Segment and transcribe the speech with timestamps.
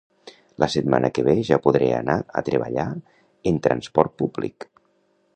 [0.61, 2.85] La setmana que ve ja podré anar a treballar
[3.51, 4.67] en transport públic